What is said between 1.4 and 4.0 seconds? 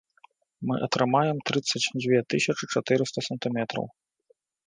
трыццаць дзве тысячы чатырыста сантыметраў.